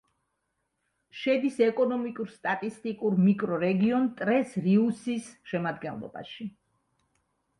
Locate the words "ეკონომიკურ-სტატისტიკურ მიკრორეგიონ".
1.65-4.09